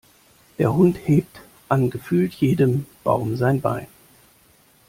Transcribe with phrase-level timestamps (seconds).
[0.57, 3.85] Der Hund hebt an gefühlt jedem Baum sein Bein.